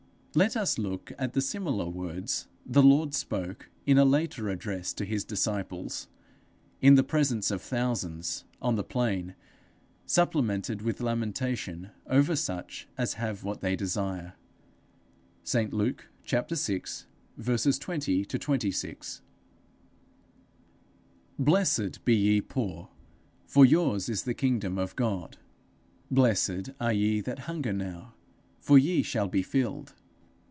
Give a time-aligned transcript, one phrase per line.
[0.33, 5.03] Let us look at the similar words the Lord spoke in a later address to
[5.03, 6.07] his disciples,
[6.81, 9.35] in the presence of thousands, on the plain,
[10.05, 14.35] supplemented with lamentation over such as have what they desire:
[15.43, 16.45] St Luke vi.
[16.47, 19.21] 20 26.
[21.77, 22.87] _'Blessed be ye poor,
[23.45, 25.39] for yours is the kingdom of God.
[26.09, 28.13] Blessed are ye that hunger now,
[28.61, 29.93] for ye shall be filled.